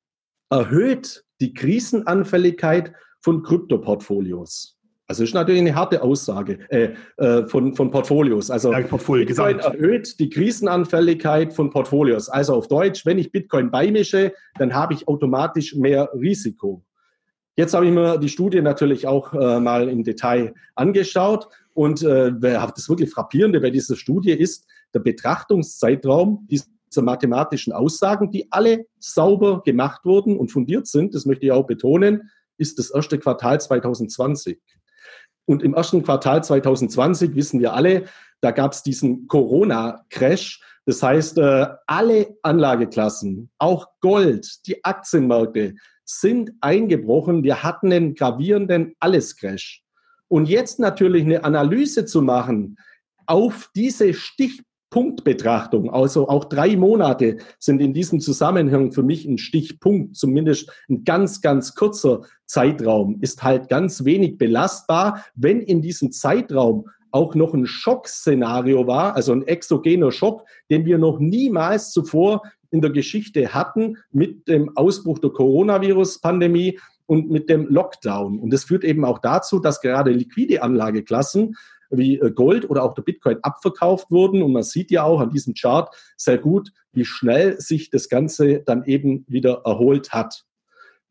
[0.51, 4.74] erhöht die Krisenanfälligkeit von Kryptoportfolios.
[5.07, 8.51] Also ist natürlich eine harte Aussage äh, äh, von, von Portfolios.
[8.51, 9.75] Also ja, Portfolio Bitcoin gesamt.
[9.75, 12.31] erhöht die Krisenanfälligkeit von Portfolios.
[12.31, 16.83] Also auf Deutsch, wenn ich Bitcoin beimische, dann habe ich automatisch mehr Risiko.
[17.57, 22.33] Jetzt habe ich mir die Studie natürlich auch äh, mal im Detail angeschaut und äh,
[22.41, 29.63] das wirklich frappierende bei dieser Studie ist der Betrachtungszeitraum dieser mathematischen Aussagen, die alle sauber
[29.63, 31.15] gemacht wurden und fundiert sind.
[31.15, 34.61] Das möchte ich auch betonen, ist das erste Quartal 2020.
[35.47, 38.05] Und im ersten Quartal 2020 wissen wir alle,
[38.41, 40.61] da gab es diesen Corona-Crash.
[40.87, 47.43] Das heißt, äh, alle Anlageklassen, auch Gold, die Aktienmärkte sind eingebrochen.
[47.43, 49.83] Wir hatten einen gravierenden Alles-Crash.
[50.29, 52.77] Und jetzt natürlich eine Analyse zu machen
[53.27, 55.91] auf diese Stichpunkte, Punktbetrachtung.
[55.91, 61.41] Also auch drei Monate sind in diesem Zusammenhang für mich ein Stichpunkt, zumindest ein ganz,
[61.41, 67.67] ganz kurzer Zeitraum, ist halt ganz wenig belastbar, wenn in diesem Zeitraum auch noch ein
[67.67, 73.97] Schockszenario war, also ein exogener Schock, den wir noch niemals zuvor in der Geschichte hatten
[74.13, 78.39] mit dem Ausbruch der Coronavirus-Pandemie und mit dem Lockdown.
[78.39, 81.57] Und das führt eben auch dazu, dass gerade liquide Anlageklassen
[81.97, 84.43] wie äh, Gold oder auch der Bitcoin abverkauft wurden.
[84.43, 88.61] Und man sieht ja auch an diesem Chart sehr gut, wie schnell sich das Ganze
[88.61, 90.45] dann eben wieder erholt hat.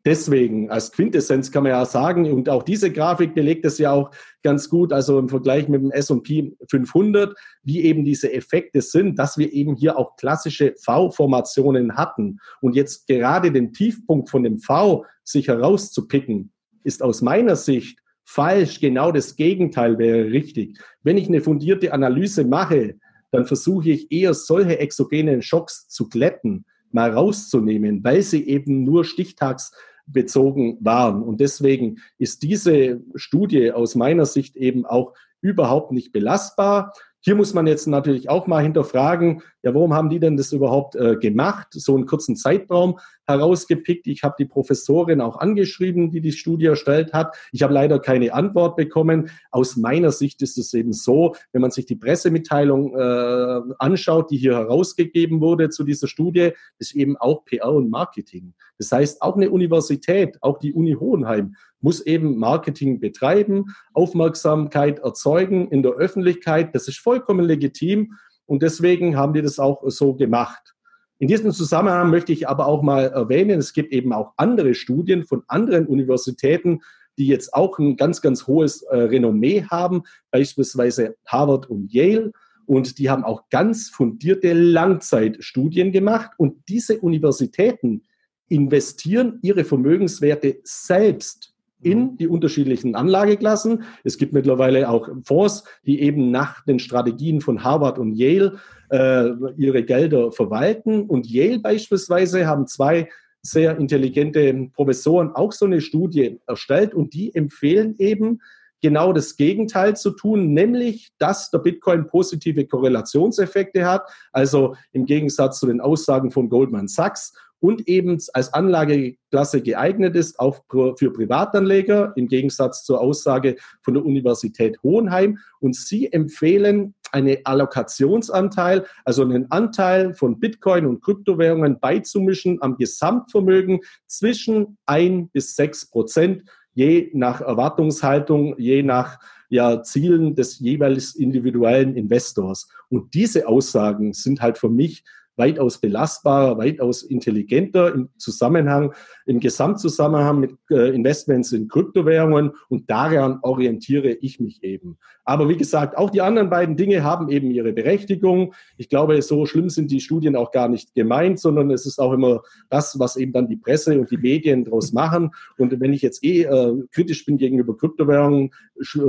[0.06, 4.12] Deswegen, als Quintessenz kann man ja sagen, und auch diese Grafik belegt es ja auch
[4.41, 9.38] ganz gut, also im Vergleich mit dem S&P 500, wie eben diese Effekte sind, dass
[9.38, 12.39] wir eben hier auch klassische V-Formationen hatten.
[12.60, 16.52] Und jetzt gerade den Tiefpunkt von dem V sich herauszupicken,
[16.84, 18.80] ist aus meiner Sicht falsch.
[18.80, 20.80] Genau das Gegenteil wäre richtig.
[21.04, 22.96] Wenn ich eine fundierte Analyse mache,
[23.32, 29.06] dann versuche ich eher solche exogenen Schocks zu glätten, mal rauszunehmen, weil sie eben nur
[29.06, 31.24] stichtagsbezogen waren.
[31.24, 36.94] Und deswegen ist diese Studie aus meiner Sicht eben auch überhaupt nicht belastbar.
[37.22, 40.96] Hier muss man jetzt natürlich auch mal hinterfragen, ja, warum haben die denn das überhaupt
[40.96, 41.70] äh, gemacht?
[41.72, 44.08] So einen kurzen Zeitraum herausgepickt.
[44.08, 47.36] Ich habe die Professorin auch angeschrieben, die die Studie erstellt hat.
[47.52, 49.30] Ich habe leider keine Antwort bekommen.
[49.52, 54.38] Aus meiner Sicht ist es eben so, wenn man sich die Pressemitteilung äh, anschaut, die
[54.38, 58.54] hier herausgegeben wurde zu dieser Studie, ist eben auch PR und Marketing.
[58.78, 65.70] Das heißt, auch eine Universität, auch die Uni Hohenheim, muss eben Marketing betreiben, Aufmerksamkeit erzeugen
[65.70, 66.74] in der Öffentlichkeit.
[66.74, 68.14] Das ist vollkommen legitim
[68.46, 70.74] und deswegen haben die das auch so gemacht.
[71.19, 75.23] In diesem Zusammenhang möchte ich aber auch mal erwähnen, es gibt eben auch andere Studien
[75.23, 76.82] von anderen Universitäten,
[77.17, 82.32] die jetzt auch ein ganz, ganz hohes äh, Renommee haben, beispielsweise Harvard und Yale.
[82.65, 86.32] Und die haben auch ganz fundierte Langzeitstudien gemacht.
[86.38, 88.04] Und diese Universitäten
[88.47, 91.53] investieren ihre Vermögenswerte selbst
[91.84, 93.84] in die unterschiedlichen Anlageklassen.
[94.04, 98.58] Es gibt mittlerweile auch Fonds, die eben nach den Strategien von Harvard und Yale
[98.89, 101.04] äh, ihre Gelder verwalten.
[101.04, 103.10] Und Yale beispielsweise haben zwei
[103.41, 108.39] sehr intelligente Professoren auch so eine Studie erstellt und die empfehlen eben,
[108.84, 115.60] genau das Gegenteil zu tun, nämlich, dass der Bitcoin positive Korrelationseffekte hat, also im Gegensatz
[115.60, 122.12] zu den Aussagen von Goldman Sachs und eben als Anlageklasse geeignet ist, auch für Privatanleger,
[122.17, 125.38] im Gegensatz zur Aussage von der Universität Hohenheim.
[125.62, 133.80] Und sie empfehlen einen Allokationsanteil, also einen Anteil von Bitcoin und Kryptowährungen beizumischen am Gesamtvermögen
[134.08, 141.95] zwischen ein bis sechs Prozent, je nach Erwartungshaltung, je nach ja, Zielen des jeweils individuellen
[141.95, 142.67] Investors.
[142.89, 148.93] Und diese Aussagen sind halt für mich weitaus belastbarer, weitaus intelligenter im Zusammenhang,
[149.26, 154.98] im Gesamtzusammenhang mit äh, Investments in Kryptowährungen und daran orientiere ich mich eben.
[155.26, 158.54] Aber wie gesagt, auch die anderen beiden Dinge haben eben ihre Berechtigung.
[158.78, 162.12] Ich glaube, so schlimm sind die Studien auch gar nicht gemeint, sondern es ist auch
[162.12, 165.32] immer das, was eben dann die Presse und die Medien daraus machen.
[165.58, 169.00] Und wenn ich jetzt eh äh, kritisch bin gegenüber Kryptowährungen, äh,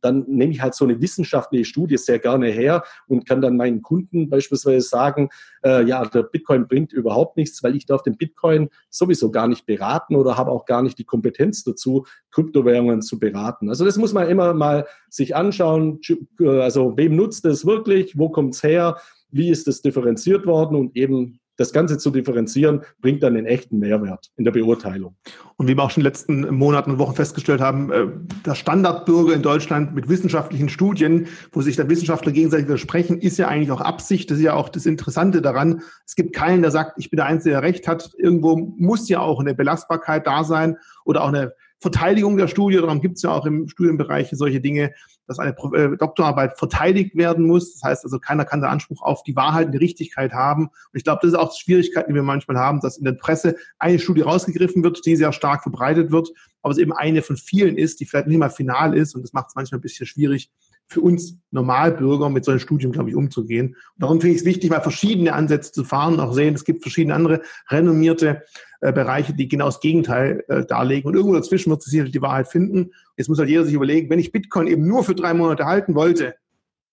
[0.00, 3.80] dann nehme ich halt so eine wissenschaftliche Studie sehr gerne her und kann dann meinen
[3.82, 5.28] Kunden beispielsweise sagen,
[5.62, 9.66] äh, ja, der Bitcoin bringt überhaupt nichts, weil ich darf den Bitcoin sowieso gar nicht
[9.66, 13.68] beraten oder habe auch gar nicht die Kompetenz dazu, Kryptowährungen zu beraten.
[13.68, 16.00] Also das muss man immer mal sich anschauen.
[16.38, 18.16] Also wem nutzt es wirklich?
[18.16, 18.96] Wo kommt es her?
[19.30, 20.76] Wie ist es differenziert worden?
[20.76, 25.16] Und eben das Ganze zu differenzieren, bringt dann den echten Mehrwert in der Beurteilung.
[25.56, 28.06] Und wie wir auch schon in den letzten Monaten und Wochen festgestellt haben, äh,
[28.46, 33.48] der Standardbürger in Deutschland mit wissenschaftlichen Studien, wo sich dann Wissenschaftler gegenseitig widersprechen, ist ja
[33.48, 34.30] eigentlich auch Absicht.
[34.30, 35.82] Das ist ja auch das Interessante daran.
[36.06, 38.10] Es gibt keinen, der sagt, ich bin der Einzige, der Recht hat.
[38.16, 43.00] Irgendwo muss ja auch eine Belastbarkeit da sein oder auch eine Verteidigung der Studie, darum
[43.00, 44.92] gibt es ja auch im Studienbereich solche Dinge,
[45.26, 47.74] dass eine äh, Doktorarbeit verteidigt werden muss.
[47.74, 50.66] Das heißt also, keiner kann den Anspruch auf die Wahrheit und die Richtigkeit haben.
[50.66, 53.12] Und ich glaube, das ist auch die Schwierigkeit, die wir manchmal haben, dass in der
[53.12, 56.28] Presse eine Studie rausgegriffen wird, die sehr stark verbreitet wird,
[56.62, 59.14] aber es eben eine von vielen ist, die vielleicht nicht mal final ist.
[59.14, 60.50] Und das macht es manchmal ein bisschen schwierig,
[60.90, 63.68] für uns Normalbürger mit solchen Studien, glaube ich, umzugehen.
[63.68, 66.82] Und darum finde ich es wichtig, mal verschiedene Ansätze zu fahren, auch sehen, es gibt
[66.82, 68.42] verschiedene andere renommierte
[68.80, 71.08] äh, Bereiche, die genau das Gegenteil äh, darlegen.
[71.08, 72.92] Und irgendwo dazwischen wird sich die Wahrheit finden.
[73.16, 75.94] Jetzt muss halt jeder sich überlegen, wenn ich Bitcoin eben nur für drei Monate halten
[75.94, 76.34] wollte,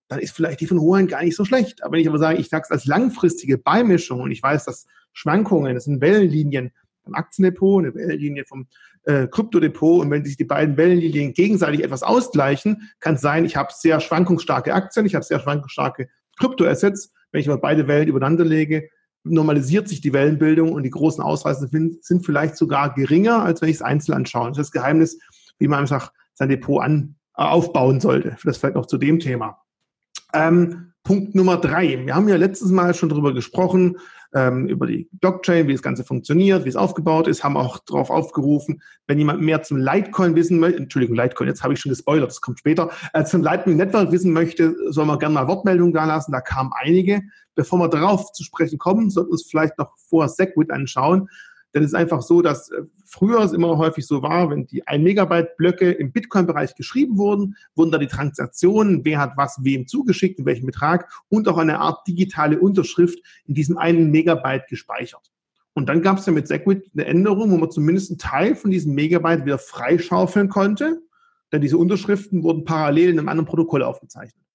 [0.10, 1.84] dann ist vielleicht die von Hohen gar nicht so schlecht.
[1.84, 4.86] Aber wenn ich aber sage, ich sage es als langfristige Beimischung und ich weiß, dass
[5.14, 6.72] Schwankungen, das sind Wellenlinien
[7.04, 8.68] vom Aktiendepot, eine Wellenlinie vom
[9.04, 13.56] äh, Kryptodepot und wenn sich die beiden Wellenlinien gegenseitig etwas ausgleichen, kann es sein, ich
[13.56, 17.14] habe sehr schwankungsstarke Aktien, ich habe sehr schwankungsstarke Kryptoassets.
[17.32, 18.90] Wenn ich aber beide Wellen übereinander lege,
[19.30, 23.76] normalisiert sich die Wellenbildung und die großen Ausreißer sind vielleicht sogar geringer, als wenn ich
[23.76, 24.50] es einzeln anschaue.
[24.50, 25.20] Das ist das Geheimnis,
[25.60, 28.38] wie man einfach sein Depot an, äh, aufbauen sollte.
[28.44, 29.62] Das vielleicht noch zu dem Thema.
[30.34, 32.06] Ähm, Punkt Nummer drei.
[32.06, 33.98] Wir haben ja letztes Mal schon darüber gesprochen,
[34.36, 38.10] ähm, über die Blockchain, wie das Ganze funktioniert, wie es aufgebaut ist, haben auch darauf
[38.10, 42.30] aufgerufen, wenn jemand mehr zum Litecoin wissen möchte, Entschuldigung, Litecoin, jetzt habe ich schon gespoilert,
[42.30, 46.04] das kommt später, äh, zum Lightning Network wissen möchte, soll man gerne mal Wortmeldungen da
[46.04, 47.22] lassen, da kamen einige.
[47.56, 51.30] Bevor wir darauf zu sprechen kommen, sollten wir uns vielleicht noch vor Segwit anschauen.
[51.74, 54.88] Denn es ist einfach so, dass äh, früher es immer häufig so war, wenn die
[54.88, 59.88] 1 Megabyte Blöcke im Bitcoin-Bereich geschrieben wurden, wurden da die Transaktionen, wer hat was wem
[59.88, 65.32] zugeschickt, in welchem Betrag und auch eine Art digitale Unterschrift in diesem einen Megabyte gespeichert.
[65.74, 68.72] Und dann gab es ja mit Segwit eine Änderung, wo man zumindest einen Teil von
[68.72, 71.02] diesem Megabyte wieder freischaufeln konnte,
[71.52, 74.47] denn diese Unterschriften wurden parallel in einem anderen Protokoll aufgezeichnet.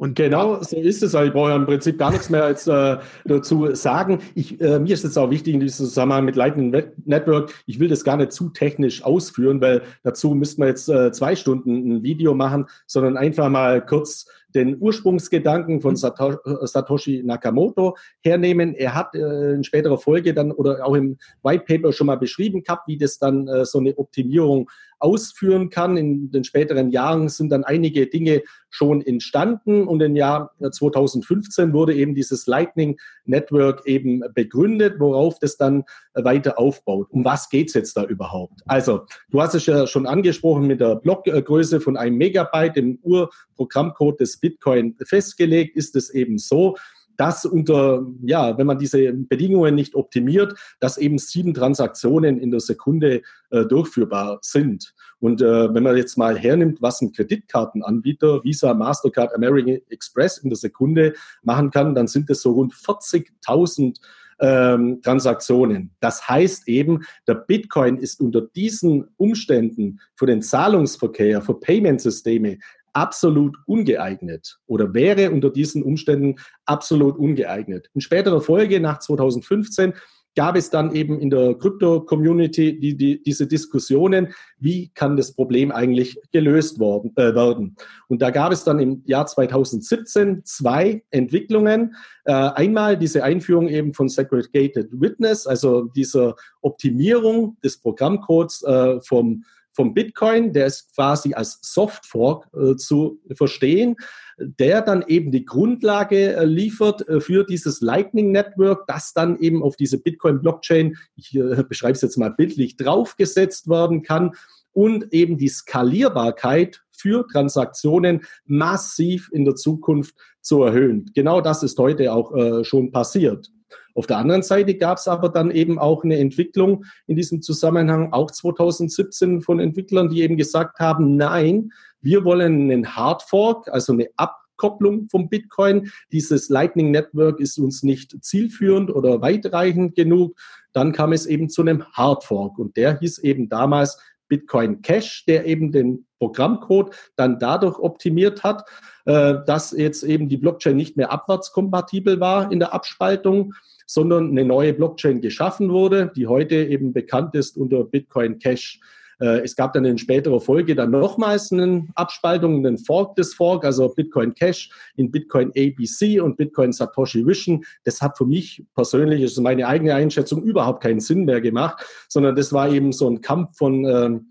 [0.00, 1.14] Und genau so ist es.
[1.14, 4.20] Also ich brauche ja im Prinzip gar nichts mehr jetzt, äh, dazu sagen.
[4.34, 7.88] Ich, äh, mir ist jetzt auch wichtig in diesem Zusammenhang mit Lightning Network, ich will
[7.88, 12.02] das gar nicht zu technisch ausführen, weil dazu müssten wir jetzt äh, zwei Stunden ein
[12.02, 18.74] Video machen, sondern einfach mal kurz den Ursprungsgedanken von Satoshi Nakamoto hernehmen.
[18.74, 22.62] Er hat äh, in späterer Folge dann oder auch im White Paper schon mal beschrieben
[22.62, 25.96] gehabt, wie das dann äh, so eine Optimierung ausführen kann.
[25.96, 31.94] In den späteren Jahren sind dann einige Dinge schon entstanden und im Jahr 2015 wurde
[31.94, 35.84] eben dieses Lightning Network eben begründet, worauf das dann
[36.14, 37.08] weiter aufbaut.
[37.10, 38.60] Um was geht's jetzt da überhaupt?
[38.66, 44.20] Also, du hast es ja schon angesprochen mit der Blockgröße von einem Megabyte im Urprogrammcode
[44.20, 46.76] des Bitcoin festgelegt, ist es eben so,
[47.20, 52.60] dass unter, ja, wenn man diese Bedingungen nicht optimiert, dass eben sieben Transaktionen in der
[52.60, 54.94] Sekunde äh, durchführbar sind.
[55.18, 60.48] Und äh, wenn man jetzt mal hernimmt, was ein Kreditkartenanbieter, Visa, Mastercard, American Express in
[60.48, 63.98] der Sekunde machen kann, dann sind es so rund 40.000
[64.40, 65.90] ähm, Transaktionen.
[66.00, 72.56] Das heißt eben, der Bitcoin ist unter diesen Umständen für den Zahlungsverkehr, für Payment-Systeme
[72.92, 77.90] absolut ungeeignet oder wäre unter diesen Umständen absolut ungeeignet.
[77.94, 79.94] In späterer Folge nach 2015
[80.36, 85.72] gab es dann eben in der Krypto-Community die, die, diese Diskussionen, wie kann das Problem
[85.72, 87.76] eigentlich gelöst worden, äh, werden.
[88.08, 91.94] Und da gab es dann im Jahr 2017 zwei Entwicklungen.
[92.24, 99.44] Äh, einmal diese Einführung eben von Segregated Witness, also dieser Optimierung des Programmcodes äh, vom
[99.80, 103.96] vom Bitcoin, der ist quasi als Softfork äh, zu verstehen,
[104.36, 109.62] der dann eben die Grundlage äh, liefert äh, für dieses Lightning Network, das dann eben
[109.62, 114.32] auf diese Bitcoin-Blockchain, ich äh, beschreibe es jetzt mal bildlich, draufgesetzt werden kann
[114.72, 121.10] und eben die Skalierbarkeit für Transaktionen massiv in der Zukunft zu erhöhen.
[121.14, 123.50] Genau das ist heute auch äh, schon passiert.
[123.94, 128.12] Auf der anderen Seite gab es aber dann eben auch eine Entwicklung in diesem Zusammenhang,
[128.12, 134.08] auch 2017 von Entwicklern, die eben gesagt haben, nein, wir wollen einen Hardfork, also eine
[134.16, 135.90] Abkopplung vom Bitcoin.
[136.12, 140.38] Dieses Lightning Network ist uns nicht zielführend oder weitreichend genug.
[140.72, 143.98] Dann kam es eben zu einem Hardfork und der hieß eben damals
[144.30, 148.64] Bitcoin Cash, der eben den Programmcode dann dadurch optimiert hat,
[149.04, 153.52] äh, dass jetzt eben die Blockchain nicht mehr abwärtskompatibel war in der Abspaltung,
[153.86, 158.80] sondern eine neue Blockchain geschaffen wurde, die heute eben bekannt ist unter Bitcoin Cash.
[159.20, 163.64] Äh, es gab dann in späterer Folge dann nochmals eine Abspaltung, einen Fork des Fork,
[163.64, 167.64] also Bitcoin Cash in Bitcoin ABC und Bitcoin Satoshi Vision.
[167.84, 171.84] Das hat für mich persönlich, das ist meine eigene Einschätzung, überhaupt keinen Sinn mehr gemacht,
[172.08, 174.29] sondern das war eben so ein Kampf von ähm,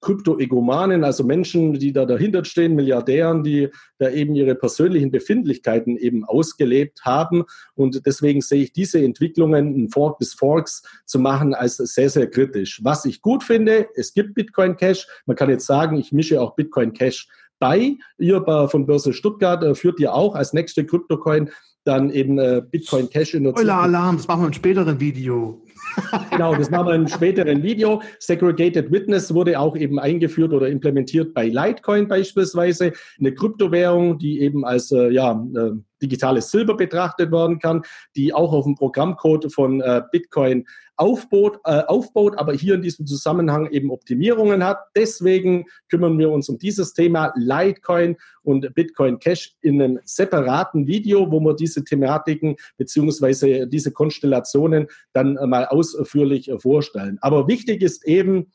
[0.00, 6.24] Krypto-Egomanen, also Menschen, die da dahinter stehen, Milliardären, die da eben ihre persönlichen Befindlichkeiten eben
[6.24, 7.44] ausgelebt haben.
[7.74, 12.28] Und deswegen sehe ich diese Entwicklungen, ein Fork des Forks zu machen, als sehr, sehr
[12.28, 12.80] kritisch.
[12.82, 15.06] Was ich gut finde, es gibt Bitcoin Cash.
[15.26, 17.96] Man kann jetzt sagen, ich mische auch Bitcoin Cash bei.
[18.18, 21.50] Ihr von Börse Stuttgart äh, führt ihr auch als nächste Kryptocoin
[21.84, 25.62] dann eben äh, Bitcoin Cash in der Euler Alarm, das machen wir im späteren Video.
[26.30, 28.02] Genau, das machen wir im späteren Video.
[28.18, 34.64] Segregated Witness wurde auch eben eingeführt oder implementiert bei Litecoin beispielsweise, eine Kryptowährung, die eben
[34.64, 37.82] als äh, ja, äh, digitales Silber betrachtet werden kann,
[38.16, 40.66] die auch auf dem Programmcode von äh, Bitcoin
[40.96, 44.80] aufbaut, äh, aufbaut, aber hier in diesem Zusammenhang eben Optimierungen hat.
[44.94, 51.30] Deswegen kümmern wir uns um dieses Thema Litecoin und Bitcoin Cash in einem separaten Video,
[51.30, 57.18] wo wir diese Thematiken beziehungsweise diese Konstellationen dann mal ausführlich vorstellen.
[57.20, 58.52] Aber wichtig ist eben,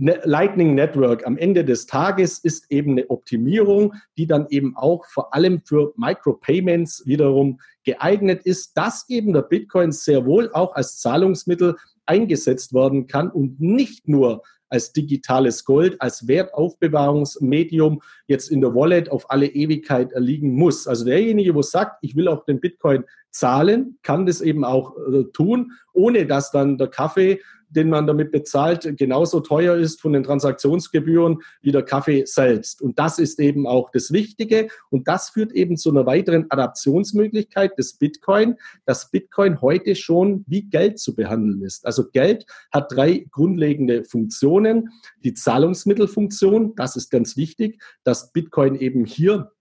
[0.00, 5.04] Ne, Lightning Network am Ende des Tages ist eben eine Optimierung, die dann eben auch
[5.06, 11.00] vor allem für Micropayments wiederum geeignet ist, dass eben der Bitcoin sehr wohl auch als
[11.00, 11.74] Zahlungsmittel
[12.06, 19.10] eingesetzt werden kann und nicht nur als digitales Gold, als Wertaufbewahrungsmedium jetzt in der Wallet
[19.10, 20.86] auf alle Ewigkeit erliegen muss.
[20.86, 23.02] Also derjenige, wo sagt, ich will auch den Bitcoin
[23.38, 28.32] zahlen, kann das eben auch äh, tun, ohne dass dann der Kaffee den man damit
[28.32, 32.80] bezahlt, genauso teuer ist von den Transaktionsgebühren wie der Kaffee selbst.
[32.80, 34.68] Und das ist eben auch das Wichtige.
[34.90, 40.62] Und das führt eben zu einer weiteren Adaptionsmöglichkeit des Bitcoin, dass Bitcoin heute schon wie
[40.62, 41.86] Geld zu behandeln ist.
[41.86, 44.90] Also Geld hat drei grundlegende Funktionen.
[45.24, 49.52] Die Zahlungsmittelfunktion, das ist ganz wichtig, dass Bitcoin eben hier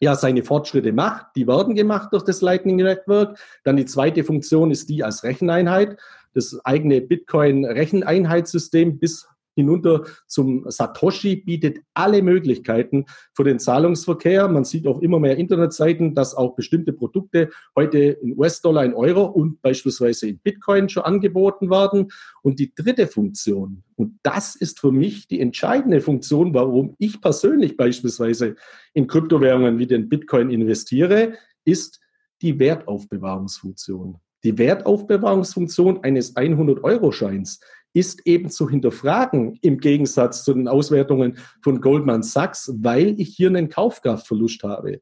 [0.00, 1.26] ja seine Fortschritte macht.
[1.36, 3.38] Die werden gemacht durch das Lightning Network.
[3.64, 5.96] Dann die zweite Funktion ist die als Recheneinheit
[6.34, 14.48] das eigene Bitcoin-Recheneinheitssystem bis hinunter zum Satoshi bietet alle Möglichkeiten für den Zahlungsverkehr.
[14.48, 19.24] Man sieht auch immer mehr Internetseiten, dass auch bestimmte Produkte heute in US-Dollar, in Euro
[19.24, 22.10] und beispielsweise in Bitcoin schon angeboten werden.
[22.42, 27.76] Und die dritte Funktion, und das ist für mich die entscheidende Funktion, warum ich persönlich
[27.76, 28.56] beispielsweise
[28.92, 32.00] in Kryptowährungen wie den Bitcoin investiere, ist
[32.42, 34.18] die Wertaufbewahrungsfunktion.
[34.44, 37.60] Die Wertaufbewahrungsfunktion eines 100-Euro-Scheins
[37.94, 43.48] ist eben zu hinterfragen im Gegensatz zu den Auswertungen von Goldman Sachs, weil ich hier
[43.48, 45.00] einen Kaufkraftverlust habe.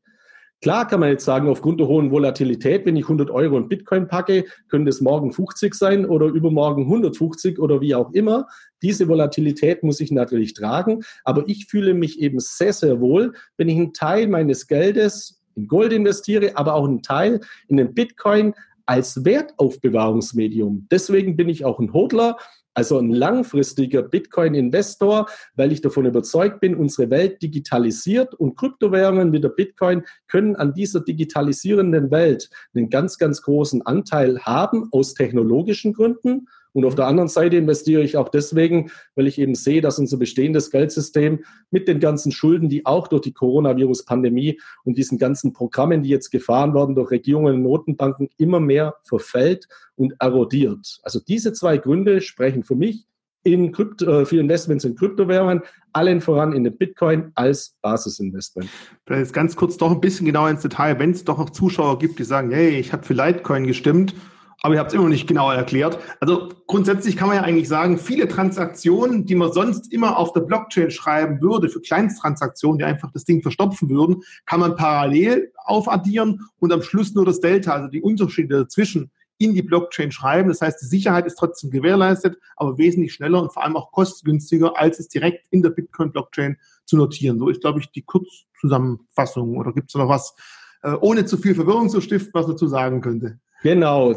[0.62, 4.07] Klar kann man jetzt sagen, aufgrund der hohen Volatilität, wenn ich 100 Euro in Bitcoin
[4.07, 8.46] packe, können das morgen 50 sein oder übermorgen 150 oder wie auch immer.
[8.81, 13.68] Diese Volatilität muss ich natürlich tragen, aber ich fühle mich eben sehr, sehr wohl, wenn
[13.68, 18.55] ich einen Teil meines Geldes in Gold investiere, aber auch einen Teil in den Bitcoin
[18.87, 20.87] als Wertaufbewahrungsmedium.
[20.92, 22.37] Deswegen bin ich auch ein Hodler.
[22.74, 25.26] Also ein langfristiger Bitcoin-Investor,
[25.57, 30.72] weil ich davon überzeugt bin, unsere Welt digitalisiert und Kryptowährungen wie der Bitcoin können an
[30.72, 37.07] dieser digitalisierenden Welt einen ganz, ganz großen Anteil haben aus technologischen Gründen und auf der
[37.07, 41.87] anderen Seite investiere ich auch deswegen, weil ich eben sehe, dass unser bestehendes Geldsystem mit
[41.87, 46.75] den ganzen Schulden, die auch durch die Coronavirus-Pandemie und diesen ganzen Programmen, die jetzt gefahren
[46.75, 51.01] werden durch Regierungen und Notenbanken, immer mehr verfällt und erodiert.
[51.03, 53.07] Also diese zwei Gründe sprechen für mich
[53.45, 55.62] in Krypto, äh, für Investments in Kryptowährungen,
[55.93, 58.70] allen voran in den Bitcoin als Basisinvestment.
[59.05, 62.18] Vielleicht ganz kurz doch ein bisschen genauer ins Detail, wenn es doch auch Zuschauer gibt,
[62.18, 64.14] die sagen, hey, ich habe für Litecoin gestimmt
[64.62, 65.98] aber ihr habt es immer noch nicht genau erklärt.
[66.20, 70.42] Also grundsätzlich kann man ja eigentlich sagen, viele Transaktionen, die man sonst immer auf der
[70.42, 76.48] Blockchain schreiben würde, für Kleinsttransaktionen, die einfach das Ding verstopfen würden, kann man parallel aufaddieren
[76.60, 80.48] und am Schluss nur das Delta, also die Unterschiede dazwischen, in die Blockchain schreiben.
[80.48, 84.78] Das heißt, die Sicherheit ist trotzdem gewährleistet, aber wesentlich schneller und vor allem auch kostengünstiger,
[84.78, 87.40] als es direkt in der Bitcoin-Blockchain zu notieren.
[87.40, 89.56] So ist, glaube ich, die Kurzzusammenfassung.
[89.56, 90.36] Oder gibt es noch was,
[90.82, 93.40] äh, ohne zu viel Verwirrung zu stiften, was dazu sagen könnte?
[93.62, 94.14] Genau,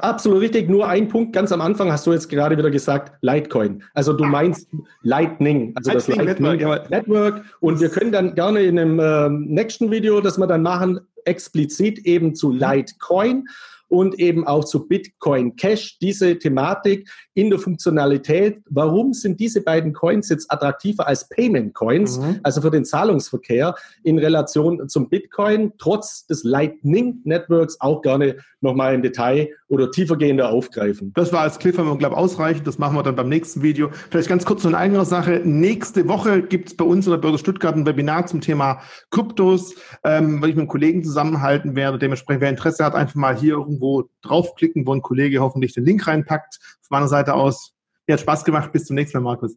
[0.00, 0.68] absolut richtig.
[0.68, 3.82] Nur ein Punkt ganz am Anfang hast du jetzt gerade wieder gesagt, Litecoin.
[3.92, 4.68] Also du meinst
[5.02, 7.44] Lightning, also das Lightning Network, Network.
[7.60, 11.98] Und wir können dann gerne in einem äh, nächsten Video, das wir dann machen, explizit
[12.00, 13.46] eben zu Litecoin
[13.92, 18.62] und eben auch zu Bitcoin Cash, diese Thematik in der Funktionalität.
[18.70, 22.40] Warum sind diese beiden Coins jetzt attraktiver als Payment Coins, mhm.
[22.42, 28.94] also für den Zahlungsverkehr in Relation zum Bitcoin, trotz des Lightning Networks auch gerne nochmal
[28.94, 31.12] im Detail oder tiefergehender aufgreifen.
[31.14, 32.66] Das war als Cliffhanger, glaube ich, ausreichend.
[32.66, 33.88] Das machen wir dann beim nächsten Video.
[34.10, 35.40] Vielleicht ganz kurz noch eine andere Sache.
[35.44, 39.74] Nächste Woche gibt es bei uns in der Börse Stuttgart ein Webinar zum Thema Kryptos,
[40.04, 41.98] ähm, weil ich mit einem Kollegen zusammenhalten werde.
[41.98, 46.06] Dementsprechend, wer Interesse hat, einfach mal hier irgendwo draufklicken, wo ein Kollege hoffentlich den Link
[46.06, 46.58] reinpackt.
[46.82, 47.72] Von meiner Seite aus,
[48.06, 48.72] mir hat Spaß gemacht.
[48.72, 49.56] Bis zum nächsten Mal, Markus.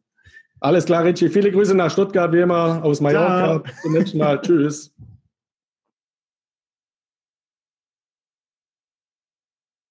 [0.61, 1.27] Alles klar, Richie.
[1.27, 3.57] Viele Grüße nach Stuttgart, wie immer, aus Mallorca.
[3.57, 4.39] Bis zum nächsten Mal.
[4.41, 4.93] Tschüss.